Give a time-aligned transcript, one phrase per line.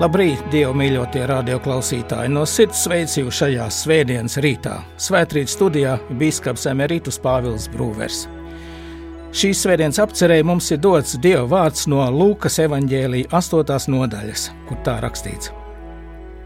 [0.00, 2.30] Labrīt, Dievu mīļotie radioklausītāji!
[2.32, 4.78] No sirds sveicu šajā svētdienas rītā.
[4.96, 8.22] Svētrīt studijā Bīskaps Emerītus Pāvils Brūvers.
[9.36, 13.90] Šīs svētdienas apcerēji mums ir dots Dieva vārds no Lūkas evaņģēlīja 8.
[13.92, 15.52] nodaļas, kur tā rakstīts.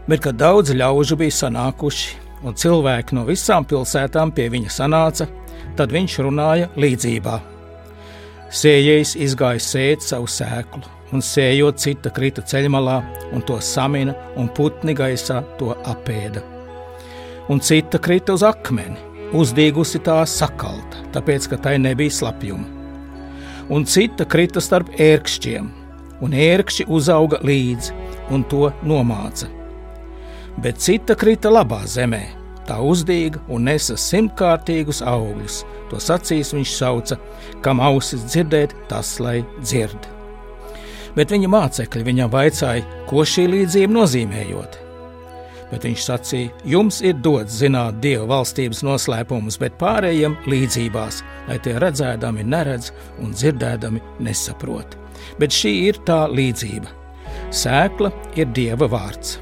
[0.09, 2.11] Bet, kad daudz ļaužu bija sanākuši,
[2.43, 5.29] un cilvēki no visām pilsētām pie viņa sanāca,
[5.79, 7.39] tad viņš runāja līdzībā.
[8.51, 12.99] Sējējs izgāja sēt savu sēklu un sējot cita krita ceļmalā,
[13.33, 16.43] un to samina, un putni gaisā to apēda.
[17.51, 18.97] Un cita krita uz akmeni,
[19.35, 22.67] uzdīgusi tā sakalta, tāpēc, ka tai nebija slapjuma.
[23.73, 25.69] Un cita krita starp ērkšķiem,
[26.25, 27.93] un ērkšķi uzauga līdzi,
[28.33, 29.49] un to nomāca.
[30.61, 32.23] Bet cita krita labā zemē,
[32.65, 35.63] tā uzdīga un nesa simtkārtīgus augļus.
[35.91, 37.19] To sacīs viņš sauca,
[37.65, 40.14] kam ausis dzirdēt, tas lai dzird
[41.15, 44.81] bet viņa mācekļi viņam vaicāja, ko šī līdzība nozīmējot.
[45.71, 51.73] Bet viņš sacīja, jums ir dots zināt Dieva valstības noslēpumus, bet pārējiem līdzībās, lai tie
[51.81, 52.91] redzēdami neredz
[53.23, 54.93] un dzirdēdami nesaprot.
[55.41, 56.91] Bet šī ir tā līdzība.
[57.55, 59.39] Sēkla ir Dieva vārds.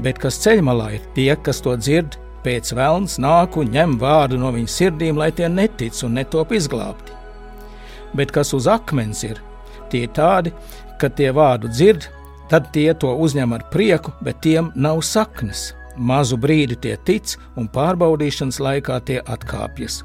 [0.00, 4.50] Bet kas ceļmalā ir tie, kas to dzird, pēc vēlns nāk un ņem vārdu no
[4.54, 7.14] viņu sirdīm, lai tie netic un netop izglābti.
[8.16, 9.38] Bet kas uz akmens ir,
[9.90, 10.52] Tie ir tādi,
[11.00, 12.06] ka tie vārdu dzird,
[12.50, 15.70] tad tie to uzņem ar prieku, bet tiem nav saknes.
[15.96, 20.04] Mazu brīdi tie tic, un pārbaudīšanas laikā tie atkāpjas.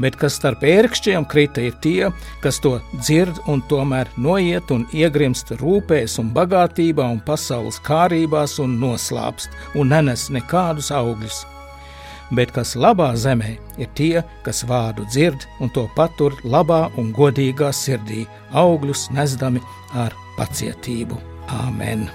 [0.00, 2.10] Bet kas starp ērkšķiem krita, ir tie,
[2.44, 8.76] kas to dzird un tomēr noiet un iegrimst rūpēs un bagātībā un pasaules kārībās un
[8.82, 11.44] noslāpst un nenes nekādus augļus
[12.34, 17.72] bet kas labā zemē ir tie, kas vārdu dzird un to patur labā un godīgā
[17.72, 19.62] sirdī, augļus nesdami
[19.94, 21.20] ar pacietību.
[21.62, 22.08] Āmen!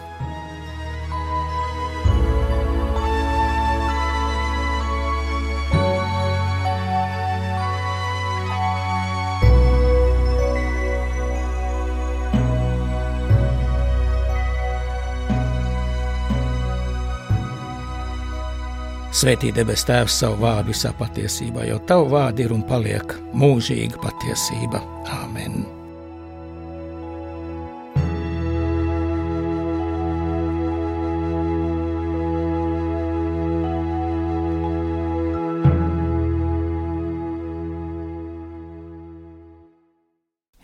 [19.21, 24.81] Svētī debes Tēvs savu vārdu visā patiesībā, jo Tavu vārdu ir un paliek mūžīga patiesība.
[25.13, 25.61] Āmen!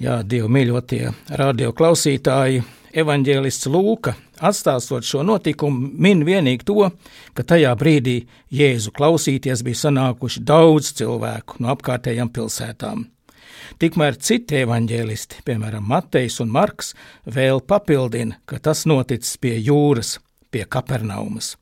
[0.02, 2.66] Jā, Dievu mīļotie radio klausītāji,
[2.98, 4.16] evanģēlists Lūka,
[4.50, 6.88] atstāstot šo notikumu, min vienīgi to,
[7.38, 8.18] ka tajā brīdī
[8.54, 13.06] Jēzu klausīties bija sanākuši daudz cilvēku no apkārtējām pilsētām.
[13.82, 16.94] Tikmēr citi evaņģēlisti, piemēram, Matejs un Marks,
[17.26, 20.18] vēl papildina, ka tas noticis pie jūras,
[20.52, 21.56] pie Kapernaumas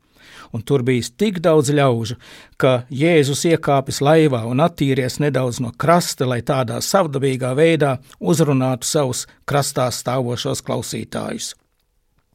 [0.56, 2.16] un tur bija tik daudz ļaužu,
[2.58, 9.28] ka Jēzus iekāpis laivā un attīries nedaudz no krasta, lai tādā savdabīgā veidā uzrunātu savus
[9.50, 11.54] krastā stāvošos klausītājus.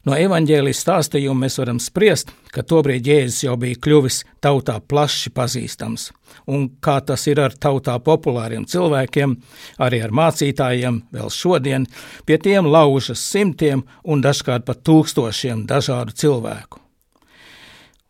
[0.08, 6.06] No evaņģēlijas stāstījuma mēs varam spriest, ka tobrīd Jēzus jau bija kļuvis tautā plaši pazīstams,
[6.48, 9.37] un kā tas ir ar tautā populāriem cilvēkiem,
[9.84, 11.88] arī ar mācītājiem vēl šodien,
[12.25, 16.81] pie tiem laužas simtiem un dažkārt pat tūkstošiem dažādu cilvēku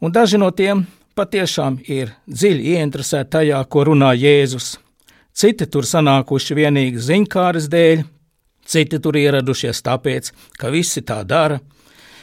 [0.01, 0.85] un daži no tiem
[1.17, 4.79] patiešām ir dziļi ieinteresēti tajā, ko runā Jēzus.
[5.37, 8.05] Citi tur sanākuši vienīgi ziņkāres dēļ,
[8.67, 11.61] citi tur ieradušies tāpēc, ka visi tā dara,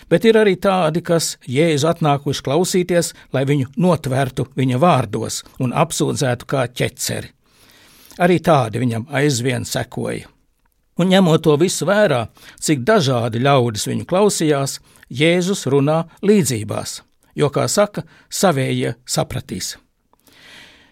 [0.10, 6.50] bet ir arī tādi, kas Jēzu atnākuši klausīties, lai viņu notvertu viņa vārdos un apsūdzētu
[6.50, 7.34] kā ķeceri.
[8.18, 10.26] Arī tādi viņam aizvien sekoja.
[10.98, 12.24] Un ņemot to visu vērā,
[12.58, 14.80] cik dažādi ļaudis viņu klausījās,
[15.14, 17.04] Jēzus runā līdzībās
[17.38, 19.76] jo, kā saka, savējie sapratīs.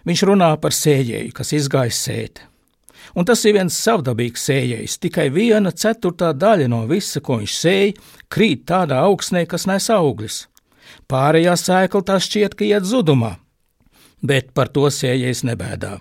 [0.06, 2.42] Viņš runā par sējēju, kas izgājis sēt.
[3.16, 7.94] Un tas ir viens savdabīgs sējējs, tikai viena ceturtā daļa no visa, ko viņš sēja,
[8.32, 10.44] krīt tādā augsnē, kas nes augļus.
[11.10, 13.36] Pārējā sēkla tā šķiet, ka iet zudumā,
[14.22, 15.96] bet par to sējējs nebēdā.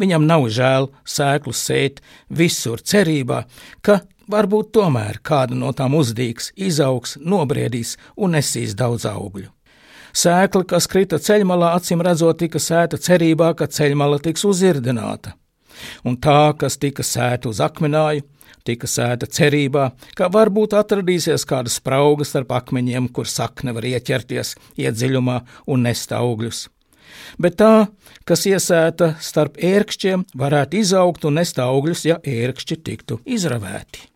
[0.00, 3.44] Viņam nav žēl sēklu sēt visur cerībā,
[3.84, 4.00] ka
[4.30, 9.53] varbūt tomēr kāda no tām uzdīgs, izaugs, nobriedīs un nesīs daudz augļu.
[10.14, 15.34] Sēkla, kas krita ceļmalā, acīm redzot, tika sēta cerībā, ka ceļmala tiks uzirdināta.
[16.06, 18.22] Un tā, kas tika sēta uz akmenāju,
[18.64, 25.40] tika sēta cerībā, ka varbūt atradīsies kāda sprauga starp akmeņiem, kur sakne var ieķerties, iedziļumā
[25.74, 26.68] un nest augļus.
[27.38, 27.88] Bet tā,
[28.26, 34.08] kas iesēta starp ērkšķiem, varētu izaugt un nest augļus, ja ērkšķi tiktu izravēti.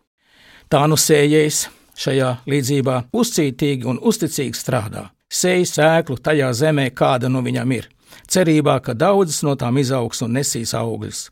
[0.71, 1.63] Tā nu sējējs
[1.99, 5.09] šajā līdzībā uzcītīgi un uzticīgi strādā.
[5.29, 7.83] Sēj sēklu tajā zemē, kāda nu viņam ir,
[8.33, 11.27] cerībā, ka daudzas no tām izaugs un nesīs augļus.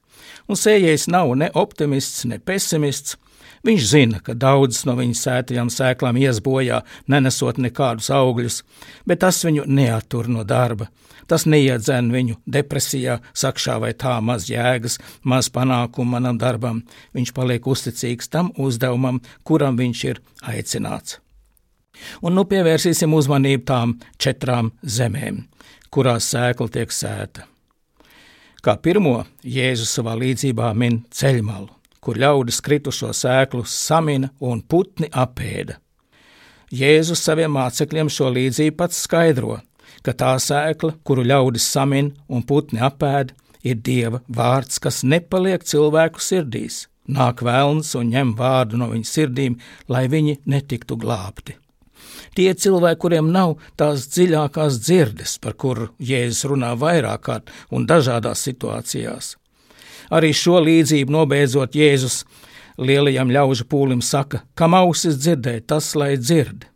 [0.45, 3.17] Un sējējs nav ne optimists, ne pesimists.
[3.65, 8.61] Viņš zina, ka daudzas no viņa sētajām sēklām ies bojā, nenesot nekādus augļus,
[9.09, 10.91] bet tas viņu neatur no darba.
[11.27, 16.85] Tas neiedzen viņu depresijā, sakšā vai tā maz jēgas, maz panākumu manam darbam.
[17.17, 20.21] Viņš paliek uzticīgs tam uzdevumam, kuram viņš ir
[20.53, 21.23] aicināts.
[22.21, 25.43] Un nu pievērsīsim uzmanību tām četrām zemēm,
[25.93, 27.47] kurās sēkla tiek sēta.
[28.63, 31.69] Kā pirmo Jēzus savā līdzībā min ceļmalu,
[32.03, 35.77] kur ļaudis kritušo sēklu samina un putni apēda.
[36.73, 39.61] Jēzus saviem mācekļiem šo līdzību pats skaidro,
[40.03, 43.31] ka tā sēkla, kuru ļaudis samin un putni apēd,
[43.63, 46.85] ir Dieva vārds, kas nepaliek cilvēku sirdīs.
[47.07, 49.55] Nāk vēlns un ņem vārdu no viņu sirdīm,
[49.87, 51.55] lai viņi netiktu glābti.
[52.37, 58.45] Tie cilvēki, kuriem nav tās dziļākās dzirdes, par kuru Jēzus runā vairāk kārt un dažādās
[58.47, 59.35] situācijās.
[60.13, 62.23] Arī šo līdzību nobeidzot Jēzus
[62.77, 66.67] lielajam ļaužu pūlim saka, kam ausis dzirdēt, tas lai dzird.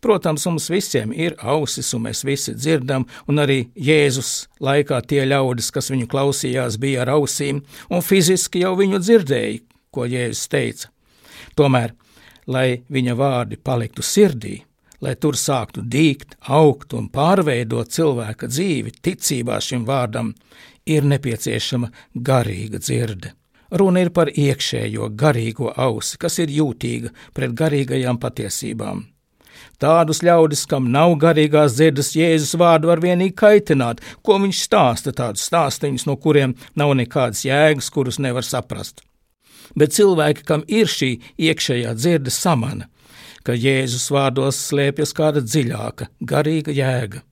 [0.00, 5.68] Protams, mums visiem ir ausis, un mēs visi dzirdam, un arī Jēzus laikā tie ļaudis,
[5.74, 7.60] kas viņu klausījās, bija ar ausīm,
[7.92, 9.60] un fiziski jau viņu dzirdēja,
[9.92, 10.88] ko Jēzus teica.
[11.58, 11.92] Tomēr,
[12.50, 14.58] lai viņa vārdi paliktu sirdī,
[15.00, 20.34] lai tur sāktu dīgt, augt un pārveidot cilvēka dzīvi ticībā šim vārdam,
[20.86, 23.34] ir nepieciešama garīga dzirde.
[23.70, 29.04] Runa ir par iekšējo garīgo ausi, kas ir jūtīga pret garīgajām patiesībām.
[29.80, 35.46] Tādus ļaudis, kam nav garīgās dzirdes, Jēzus vārdu var vienīgi kaitināt, ko viņš stāsta, tādus
[35.48, 39.04] stāstīņus, no kuriem nav nekādas jēgas, kurus nevar saprast.
[39.78, 42.88] Bet cilvēki, kam ir šī iekšējā dzirde, samana,
[43.46, 47.22] ka Jēzus vārdos slēpjas kāda dziļāka, garīga jēga.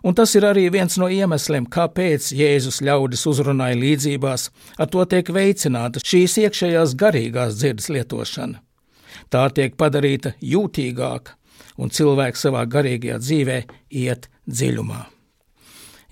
[0.00, 4.48] Un tas ir arī viens no iemesliem, kāpēc Jēzus ļaudis uzrunāja līdzībās,
[4.80, 8.62] ar to tiek veicināta šīs iekšējās garīgās dzirdes lietošana.
[9.30, 11.36] Tā tiek padarīta jūtīgāka,
[11.76, 13.58] un cilvēks savā garīgajā dzīvē
[14.00, 15.04] iet dziļumā.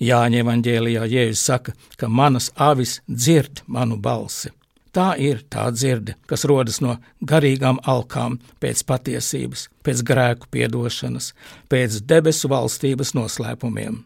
[0.04, 4.52] Jāņa evanģēlijā Jēzus saka, ka manas avis dzird manu balsi.
[4.98, 11.28] Tā ir tā dzirde, kas rodas no garīgām alkām pēc patiesības, pēc grēku piedošanas,
[11.70, 14.00] pēc debesu valstības noslēpumiem.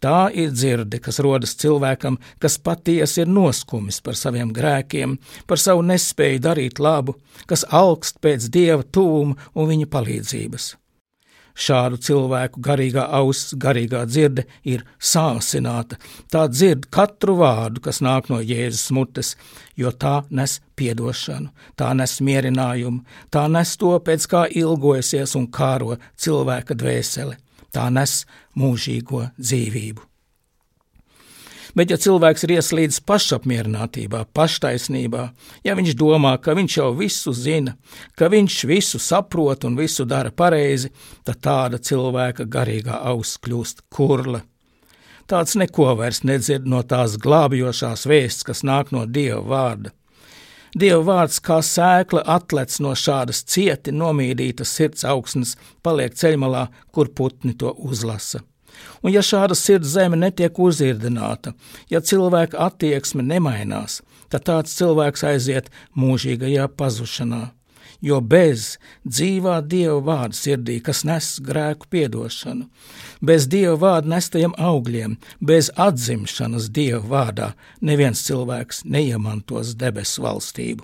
[0.00, 5.18] Tā ir dzirde, kas rodas cilvēkam, kas patiesi ir noskumis par saviem grēkiem,
[5.48, 10.76] par savu nespēju darīt labu, kas augst pēc dieva tūma un viņa palīdzības.
[11.52, 15.98] Šādu cilvēku garīgā auss, garīgā dzirde ir sāsināta.
[16.32, 19.34] Tā dzird katru vārdu, kas nāk no Jēzus mutes,
[19.76, 25.98] jo tā nes piedošanu, tā nes mierinājumu, tā nes to, pēc kā ilgojasies un kāro
[26.16, 27.36] cilvēka dvēseli,
[27.72, 28.22] tā nes
[28.56, 30.11] mūžīgo dzīvību.
[31.72, 35.22] Bet, ja cilvēks ir ieslīdis pašapmierinātībā, paštaisnībā,
[35.64, 37.78] ja viņš domā, ka viņš jau visu zina,
[38.18, 40.92] ka viņš visu saprot un visu dara pareizi,
[41.24, 44.42] tad tāda cilvēka garīgā auss kļūst kurla.
[45.32, 49.94] Tāds neko vairs nedzird no tās glābjošās vēsts, kas nāk no Dieva vārda.
[50.76, 57.56] Dieva vārds kā sēkla atlec no šādas cieti nomīdītas sirds augsnes, paliek ceļmalā, kur putni
[57.56, 58.40] to uzlasa.
[59.02, 61.54] Un ja šāda sirds zeme netiek uzirdināta,
[61.90, 64.00] ja cilvēka attieksme nemainās,
[64.30, 67.48] tad tāds cilvēks aiziet mūžīgajā pazušanā.
[68.02, 72.66] Jo bez dzīvā dieva vārda sirdī, kas nes grēku piedošanu,
[73.22, 80.82] bez dieva vārda nestajiem augļiem, bez atzimšanas dieva vārdā, neviens cilvēks neiemantos debesu valstību.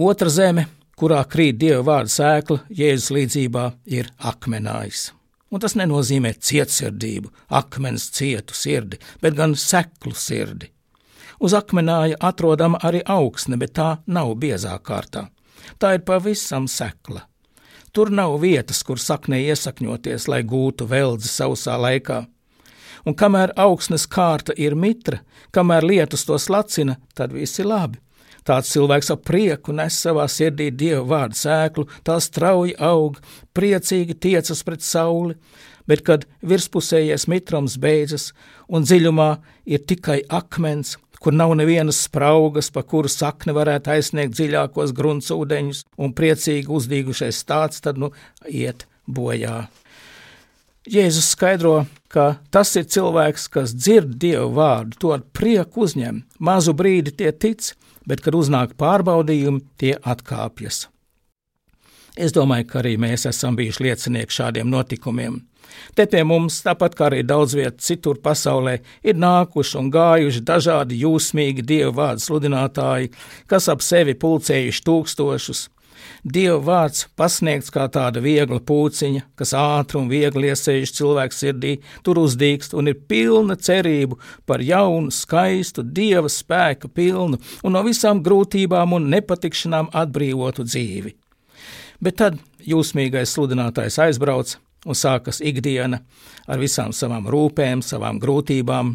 [0.00, 0.66] Otra zeme,
[0.98, 5.10] kurā krīt dieva vārda sēkla, Jēzus līdzībā ir akmenājs.
[5.50, 10.70] Un tas nenozīmē cietsirdību, akmens cietu sirdi, bet gan seklu sirdi.
[11.40, 15.26] Uz akmenāja atrodama arī augsne, bet tā nav biezā kārtā.
[15.78, 17.24] Tā ir pavisam sekla.
[17.92, 22.20] Tur nav vietas, kur saknē iesakņoties, lai gūtu veldzi sausā laikā.
[23.08, 27.98] Un kamēr augsnes kārta ir mitra, kamēr lietus to slacina, tad viss ir labi.
[28.46, 33.18] Tāds cilvēks ar prieku nes savā sirdī dievu vārdu sēklu, tā strauji aug,
[33.56, 35.36] priecīgi tiecas pret sauli,
[35.88, 38.30] bet kad virspusējais mitrums beidzas
[38.68, 39.30] un dziļumā
[39.66, 46.16] ir tikai akmens, kur nav nevienas spraugas, pa kuru sakne varētu aizsniegt dziļākos gruntsūdeņus, un
[46.16, 48.14] priecīgi uzdīgušais tāds tad nu
[48.48, 49.66] iet bojā.
[50.88, 56.72] Jēzus skaidro, ka tas ir cilvēks, kas dzird Dievu vārdu, to ar prieku uzņem, mazu
[56.74, 57.74] brīdi tie tic,
[58.06, 60.88] bet, kad uznāk pārbaudījumi, tie atkāpjas.
[62.20, 65.38] Es domāju, ka arī mēs esam bijuši liecinieki šādiem notikumiem.
[65.94, 70.98] Te pie mums, tāpat kā arī daudz vietā citur pasaulē, ir nākuši un gājuši dažādi
[71.04, 73.12] jūsmīgi dievu vārdu sludinātāji,
[73.46, 75.68] kas ap sevi pulcējuši tūkstošus.
[76.24, 81.72] Dieva vārds pasniegts kā tāda viegla pūciņa, kas ātri un viegli iesēž cilvēku sirdī,
[82.04, 88.22] tur uzdīkst un ir pilna cerību par jaunu, skaistu, dieva spēka pilnu un no visām
[88.24, 91.14] grūtībām un nepatikšanām atbrīvotu dzīvi.
[92.00, 96.00] Bet tad jūsmīgais sludinātājs aizbrauc un sākas ikdiena
[96.48, 98.94] ar visām savām rūpēm, savām grūtībām.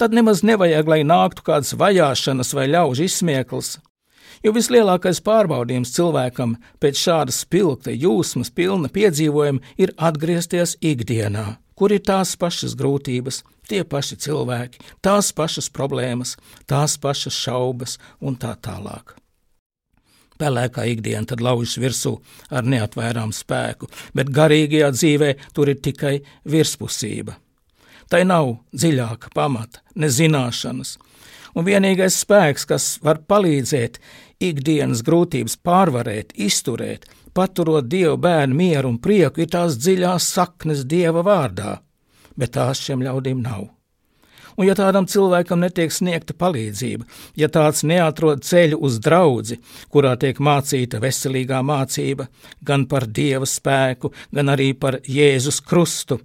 [0.00, 3.78] Tad nemaz nevajag, lai nāktu kāds vajāšanas vai ļaužu izsmiekls,
[4.44, 12.04] jo vislielākais pārbaudījums cilvēkam pēc šādas spilgta, jūsmas pilna piedzīvojuma ir atgriezties ikdienā, kur ir
[12.06, 19.16] tās pašas grūtības, tie paši cilvēki, tās pašas problēmas, tās pašas šaubas un tā tālāk
[20.42, 22.16] pelēkā ikdiena tad laužas virsū
[22.50, 26.16] ar neatvērām spēku, bet garīgajā dzīvē tur ir tikai
[26.48, 27.36] virspusība.
[28.10, 30.96] Tai nav dziļāka pamata, ne zināšanas,
[31.54, 33.98] un vienīgais spēks, kas var palīdzēt
[34.42, 41.24] ikdienas grūtības pārvarēt, izturēt, paturot Dievu bērnu mieru un prieku, ir tās dziļās saknes Dieva
[41.26, 41.78] vārdā,
[42.36, 43.70] bet tās šiem ļaudīm nav.
[44.60, 47.06] Un ja tādam cilvēkam netiek sniegta palīdzība,
[47.40, 49.56] ja tāds neatrod ceļu uz draudzi,
[49.88, 52.28] kurā tiek mācīta veselīgā mācība
[52.60, 56.20] gan par Dieva spēku, gan arī par Jēzus krustu,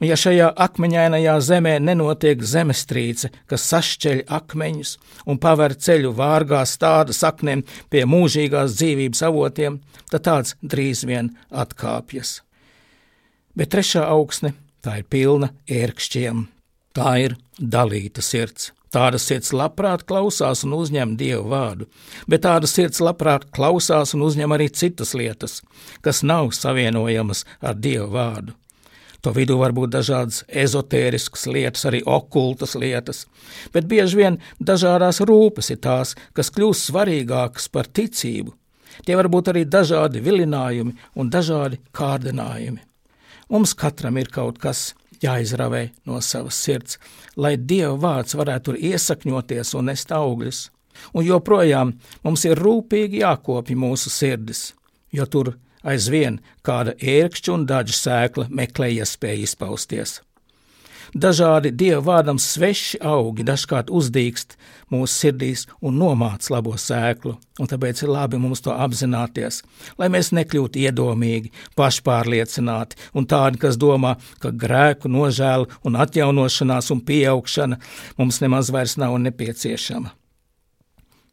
[0.00, 4.94] un ja šajā akmeņainajā zemē nenotiek zemestrīce, kas sašķeļ akmeņus
[5.30, 9.80] un paver ceļu vārgā stāda saknēm pie mūžīgās dzīvības avotiem,
[10.10, 12.40] tad tāds drīz vien atkāpjas.
[13.56, 16.48] Bet trešā augsne tā ir pilna ērkšķiem,
[16.96, 18.72] Tā ir dalīta sirds.
[18.90, 21.86] Tāda sirds labprāt klausās un uzņem dievu vārdu,
[22.26, 25.60] bet tāda sirds labprāt klausās un uzņem arī citas lietas,
[26.02, 28.56] kas nav savienojamas ar dievu vārdu.
[29.20, 33.26] To vidū var būt dažādas ezotēriskas lietas, arī okultas lietas,
[33.74, 38.54] bet bieži vien dažādās rūpes ir tās, kas kļūst svarīgākas par ticību.
[39.04, 42.80] Tie var būt arī dažādi vilinājumi un dažādi kārdinājumi.
[43.50, 46.98] Mums katram ir kaut kas, jāizravē no savas sirds,
[47.36, 50.68] lai Dieva vārds varētu tur iesakņoties un nest augļus.
[51.16, 51.92] Un joprojām
[52.24, 54.70] mums ir rūpīgi jākopja mūsu sirdis,
[55.12, 60.20] jo tur aizvien kāda ērkšķa un daļa sēkla meklē iespēju izpausties.
[61.10, 64.54] Dažādi dievu vārdam sveši augi dažkārt uzdīkst
[64.94, 69.62] mūsu sirdīs un nomāc labo sēklu, un tāpēc ir labi mums to apzināties,
[69.98, 77.02] lai mēs nekļūtu iedomīgi, pašpārliecināti un tādi, kas domā, ka grēku nožēla un atjaunošanās un
[77.02, 77.82] pieaugšana
[78.20, 80.19] mums nemaz vairs nav nepieciešama.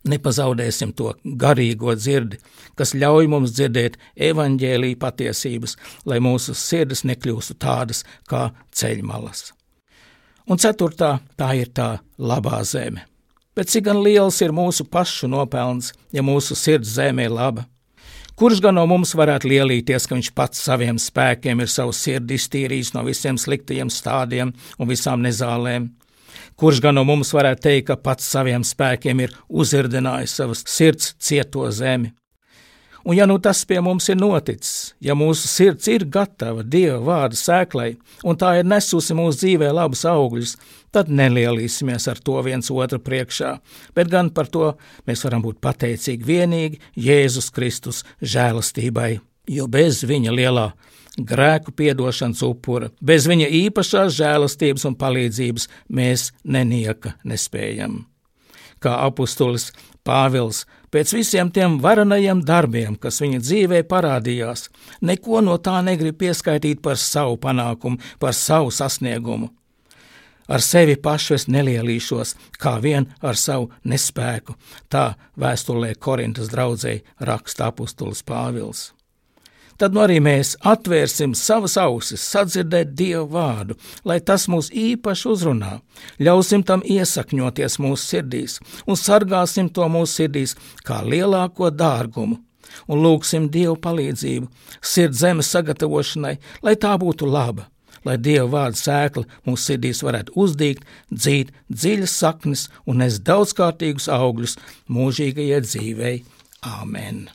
[0.08, 2.38] Nepazaudēsim to garīgo dzirdi,
[2.78, 3.98] kas ļauj mums dzirdēt
[4.30, 5.76] evaņģēlīja patiesības,
[6.06, 9.52] lai mūsu sirdis nekļūstu tādas kā ceļmalas.
[10.48, 13.04] Un ceturtā tā ir tā labā zeme.
[13.58, 17.66] Bet cik gan liels ir mūsu pašu nopelns, ja mūsu sirds zeme ir laba?
[18.38, 22.94] Kurš gan no mums varētu lielīties, ka viņš pats saviem spēkiem ir savu sirdi iztīrījis
[22.94, 25.90] no visiem sliktajiem stādiem un visām nezālēm?
[26.56, 31.68] Kurš gan no mums varētu teikt, ka pats saviem spēkiem ir uzirdinājis savas sirds cieto
[31.72, 32.14] zemi?
[33.08, 37.38] Un ja nu tas pie mums ir noticis, ja mūsu sirds ir gatava Dieva vārda
[37.40, 37.94] sēklai,
[38.28, 40.58] un tā ir nesusi mūsu dzīvē labus augļus,
[40.92, 43.54] tad nelielīsimies ar to viens otru priekšā,
[43.96, 44.74] bet gan par to
[45.08, 49.14] mēs varam būt pateicīgi vienīgi Jēzus Kristus žēlastībai,
[49.56, 50.68] jo bez viņa lielā
[51.18, 58.06] grēku piedošanas upura, bez viņa īpašās žēlastības un palīdzības mēs nenieka nespējam.
[58.80, 59.72] Kā apustulis
[60.06, 64.70] Pāvils pēc visiem tiem varenajiem darbiem, kas viņa dzīvē parādījās,
[65.02, 69.50] neko no tā negrib pieskaitīt par savu panākumu, par savu sasniegumu.
[70.48, 74.56] Ar sevi pašu es nelielīšos, kā vien ar savu nespēku,
[74.88, 78.94] tā vēstulē Korintas draudzēji raksta apustulis Pāvils
[79.78, 85.78] tad nu arī mēs atvērsim savas ausis, sadzirdēt Dievu vārdu, lai tas mūs īpaši uzrunā,
[86.22, 90.58] ļausim tam iesakņoties mūsu sirdīs un sargāsim to mūsu sirdīs
[90.88, 92.42] kā lielāko dārgumu.
[92.92, 94.50] Un lūgsim Dievu palīdzību,
[94.84, 97.70] sirds zemes sagatavošanai, lai tā būtu laba,
[98.06, 104.58] lai Dieva vārda sēkla mūsu sirdīs varētu uzdīgt, dzīt dziļas saknes un nes daudzkārtīgus augļus
[104.92, 106.18] mūžīgajai dzīvei.
[106.68, 107.28] Āmen!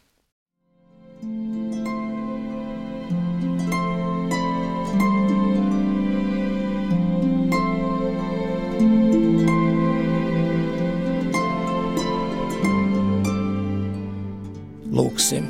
[15.33, 15.49] Lūksim!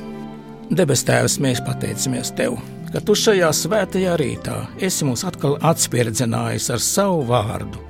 [0.73, 2.55] Debes Tēvs, mēs pateicamies Tev,
[2.93, 7.83] ka Tu šajā svētajā rītā esi mūs atkal atspirdzinājis ar savu vārdu.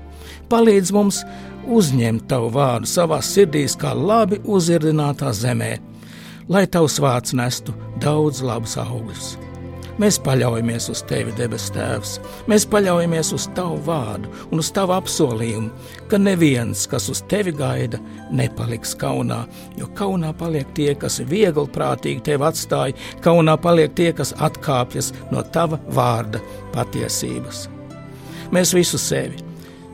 [0.48, 1.22] Palīdz mums
[1.68, 5.76] uzņemt Tavu vārdu savā sirdīs, kā labi uzirdinātā zemē,
[6.48, 9.36] lai Tavs vārds nestu daudz labus augļus.
[10.00, 12.14] Mēs paļaujamies uz Tevi, debes Tēvs.
[12.48, 15.68] Mēs paļaujamies uz Tavu vārdu un uz Tavu apsolījumu,
[16.08, 18.00] ka neviens, kas uz Tevi gaida,
[18.32, 19.42] nepaliks kaunā.
[19.76, 25.44] Jo kaunā paliek tie, kas viegli prātīgi Tevi atstāja, kaunā paliek tie, kas atkāpjas no
[25.52, 26.40] Tava vārda
[26.72, 27.66] patiesības.
[28.52, 29.52] Mēs visu sevi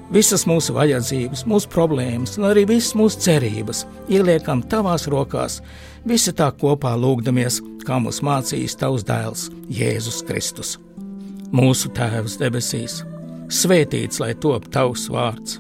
[0.09, 5.59] Visas mūsu vajadzības, mūsu problēmas un arī visas mūsu cerības ieliekam tavās rokās,
[6.07, 10.76] visi tā kopā lūgdamies, kā mūs mācījis tavs dēls Jēzus Kristus.
[11.52, 13.00] Mūsu Tēvs debesīs,
[13.49, 15.59] svētīts lai top tavs vārds,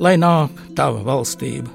[0.00, 1.68] lai nāk tava valstība,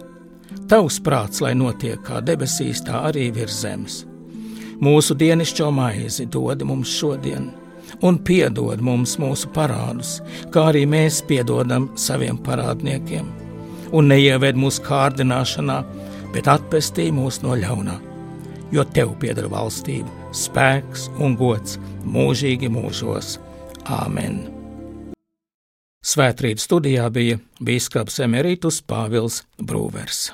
[0.72, 4.02] tavs prāts, lai notiek kā debesīs, tā arī virs zemes.
[4.82, 7.54] Mūsu dienascho maizi dod mums šodien
[8.04, 10.20] un piedod mums mūsu parādus,
[10.52, 13.28] kā arī mēs piedodam saviem parādniekiem.
[13.96, 15.78] Un neieved mūsu kārdināšanā,
[16.36, 17.96] bet atpestī mūs no ļaunā,
[18.76, 23.38] jo tev pieder valstība, spēks un gods mūžīgi mūžos.
[23.86, 24.44] Āmen!
[26.06, 30.28] Svētrīt studijā bija bīskaps Emerītus Pāvils Brūvers.